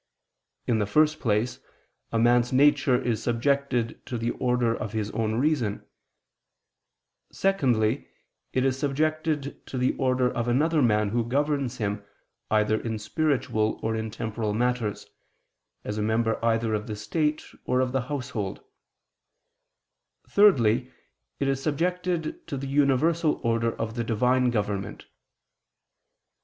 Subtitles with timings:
[0.65, 1.59] In the first place
[2.11, 5.85] a man's nature is subjected to the order of his own reason;
[7.31, 8.07] secondly,
[8.51, 12.03] it is subjected to the order of another man who governs him
[12.49, 15.05] either in spiritual or in temporal matters,
[15.83, 18.63] as a member either of the state or of the household;
[20.27, 20.91] thirdly,
[21.39, 25.05] it is subjected to the universal order of the Divine government.